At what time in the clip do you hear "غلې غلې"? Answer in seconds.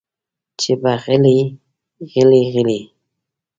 1.03-2.41, 2.11-2.79